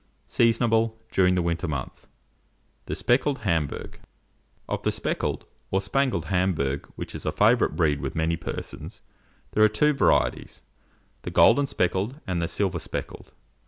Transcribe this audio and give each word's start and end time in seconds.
Seasonable 0.27 0.95
during 1.11 1.35
the 1.35 1.43
winter 1.43 1.67
month. 1.67 2.07
[Illustration: 2.87 2.95
SPECKLED 3.37 3.37
HAMBURGS.] 3.43 3.69
THE 3.69 3.91
SPECKLED 3.91 3.97
HAMBURG. 3.99 3.99
Of 4.67 4.81
the 4.81 4.91
speckled, 4.91 5.45
or 5.69 5.79
spangled 5.79 6.25
Hamburg 6.25 6.89
which 6.95 7.13
is 7.13 7.23
a 7.23 7.31
favourite 7.31 7.75
breed 7.75 8.01
with 8.01 8.15
many 8.15 8.35
persons, 8.35 9.01
there 9.51 9.63
are 9.63 9.69
two 9.69 9.93
varieties, 9.93 10.63
the 11.21 11.29
golden 11.29 11.67
speckled 11.67 12.19
and 12.25 12.41
the 12.41 12.47
silver 12.47 12.79
speckled. 12.79 13.31